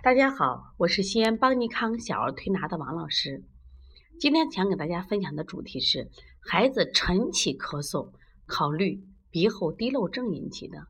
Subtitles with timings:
[0.00, 3.42] 大家好，我是西安邦尼康小儿推拿的王老师。
[4.20, 6.08] 今天想给大家分享的主题是
[6.40, 8.12] 孩子晨起咳嗽，
[8.46, 10.86] 考虑鼻后滴漏症引起的。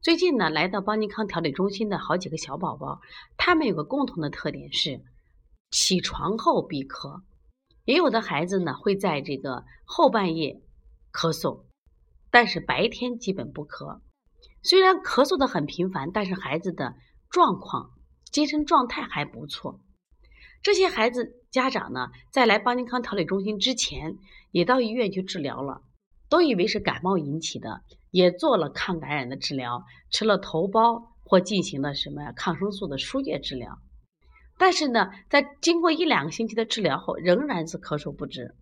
[0.00, 3.00] 最近呢，来到邦尼康调理中心的好几个小宝宝，
[3.36, 5.00] 他们有个共同的特点是
[5.70, 7.22] 起床后闭咳，
[7.84, 10.60] 也有的孩子呢会在这个后半夜
[11.12, 11.62] 咳嗽，
[12.32, 14.00] 但是白天基本不咳。
[14.64, 16.96] 虽然咳嗽的很频繁，但是孩子的
[17.30, 17.92] 状况、
[18.30, 19.80] 精神状态还不错。
[20.62, 24.18] 这些孩子家长呢，在来邦尼康调理中心之前，
[24.50, 25.82] 也到医院去治疗了，
[26.28, 33.78] 都以为是感冒引起的，也做了抗感染的治疗，吃了头孢或进行了什么抗生素的输液治疗。
[34.58, 38.54] 但是呢，在经过一两个星期的治疗后，仍然是咳嗽不止。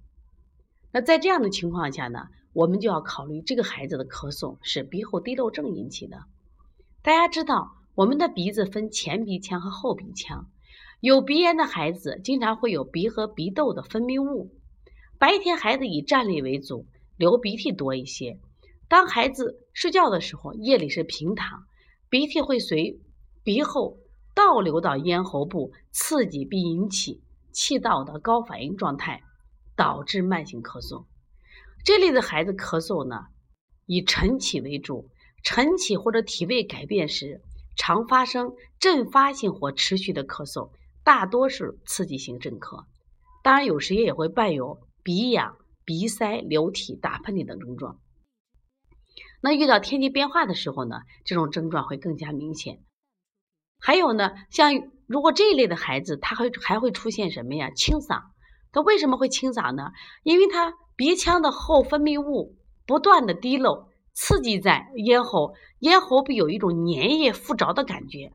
[0.92, 2.28] 那在这样的情况下呢？
[2.54, 6.24] 我们就要考虑这个孩子的咳嗽是鼻后滴漏症引起的。
[7.02, 10.48] 大家知道，我们的鼻子分前鼻腔和后鼻腔，
[11.00, 14.52] 有鼻炎的孩子经常会有鼻和鼻窦的分泌物。
[15.18, 18.38] 白天孩子以站立为主，流鼻涕多一些。
[18.86, 21.64] 当孩子睡觉的时候，夜里是平躺，
[22.08, 23.00] 鼻涕会随
[23.42, 23.98] 鼻后
[24.32, 29.24] 倒流到咽喉部，刺激并引起气道的高反应状态，
[29.74, 31.06] 导致慢性咳嗽。
[31.84, 33.26] 这类的孩子咳嗽呢，
[33.86, 35.10] 以晨起为主。
[35.44, 37.40] 晨起或者体位改变时，
[37.78, 40.70] 常发生阵发性或持续的咳嗽，
[41.02, 42.84] 大多是刺激性阵咳。
[43.42, 47.98] 当然，有时也会伴有鼻痒、鼻塞、流涕、打喷嚏等症状。
[49.40, 52.82] 那遇到天气变化的时候呢，这种症状会更加明显。
[53.80, 54.72] 还有呢，像
[55.06, 57.70] 如果这一类的孩子，他会还会出现什么呀？
[57.70, 58.24] 清嗓。
[58.72, 59.92] 他为什么会清嗓呢？
[60.22, 60.74] 因为他。
[60.98, 63.88] 鼻腔的后分泌物不断的滴漏，
[64.20, 68.32] 刺激在咽喉，咽喉壁有一种粘液附着的感觉。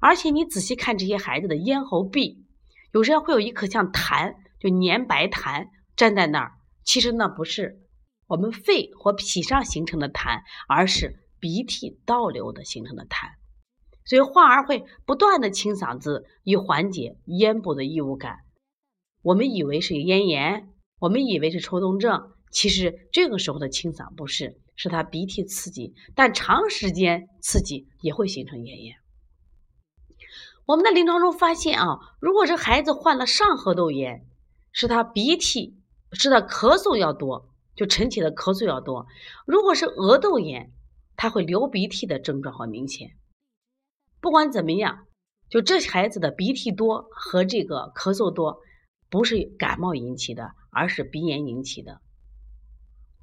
[0.00, 2.42] 而且你仔细看这些孩子的咽喉壁，
[2.90, 6.52] 有时候会有一颗像痰，就粘白痰粘在那儿。
[6.84, 7.82] 其实那不是
[8.26, 13.28] 我们肺或脾上形成的痰，而是鼻涕倒流的形成的痰。
[14.06, 18.38] 所以患儿会不断的清嗓子，以缓解咽部的异物感。
[19.20, 20.70] 我们以为是咽炎。
[20.98, 28.96] 我们以为是抽动症，其实这个时候的清嗓不是，是他鼻涕刺激，但长时间刺激也会形成咽炎。
[30.66, 34.26] 我们在临床中发现啊，如果是孩子患了上颌窦炎，
[34.70, 35.76] 是他鼻涕，
[36.12, 39.06] 是他咳嗽要多，就晨起的咳嗽要多；
[39.46, 40.72] 如果是额窦炎，
[41.16, 43.16] 他会流鼻涕的症状很明显。
[44.20, 45.06] 不管怎么样，
[45.48, 48.60] 就这孩子的鼻涕多和这个咳嗽多。
[49.08, 52.00] 不是感冒引起的，而是鼻炎引起的。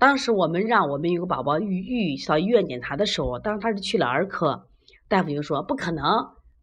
[0.04, 4.68] 当时我们让我们有个宝宝预预到医院检查的时候，当时他是去了儿科，
[5.08, 6.04] 大夫就说不可能，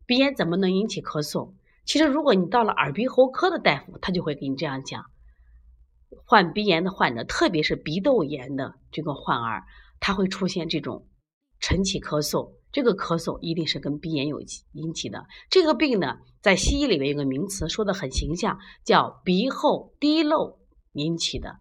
[0.04, 1.54] 鼻炎怎么能引起咳嗽？
[1.86, 5.06] 其实如果你到了耳鼻喉科的大夫，他就会给你这样讲：
[6.26, 9.64] 患鼻炎的患者，特别是鼻窦炎的这个患儿，
[10.00, 11.06] 他会出现这种
[11.60, 12.52] 晨起咳嗽。
[12.70, 15.24] 这个咳嗽一定是跟鼻炎有引起的。
[15.48, 20.58] 这个病呢，在西医里面有个名词说的很形象，叫鼻后滴漏
[20.92, 21.56] 引起的。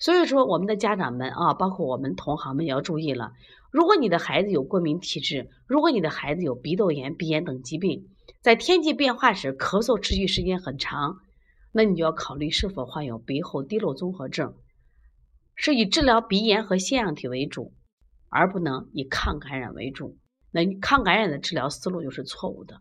[0.00, 3.30] 所以说，我们的家长们啊，包括我们同行们也要注意了。
[3.70, 8.08] 如果你的孩子有过敏体质，如果你的孩子有鼻窦炎、鼻炎等疾病，
[8.40, 11.18] 在天气变化时咳嗽持续时间很长，
[11.70, 14.54] 那你就要考虑是否患有鼻后滴漏综合症，
[15.54, 17.74] 是以治疗鼻炎和腺样体为主。
[18.32, 20.16] 而不能以抗感染为主，
[20.52, 22.80] 那抗感染的治疗思路就是错误的。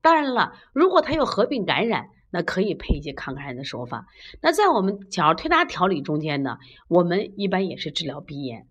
[0.00, 4.06] 当然了，如果他有合并感染，那可以配一些抗感染的手法。
[4.40, 6.58] 那在我们小儿推拿调理中间呢，
[6.88, 8.66] 我们一般也是治疗鼻炎。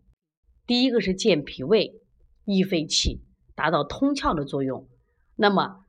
[0.66, 2.01] 第一个是健脾胃、
[2.46, 3.22] 益肺气，
[3.56, 4.88] 达到通窍的作用，
[5.35, 5.85] 那么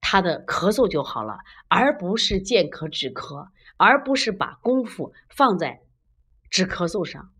[0.00, 1.38] 他的咳嗽就好了，
[1.68, 5.82] 而不是健咳止咳，而不是把功夫放在
[6.50, 7.30] 止咳嗽上。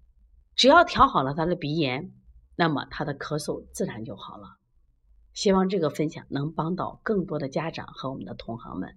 [0.54, 2.12] 只要调好了他的鼻炎。
[2.54, 4.56] 那么他的咳嗽自然就好了。
[5.32, 8.94] 希望这个分享能帮到更多的家长和我们的同行们。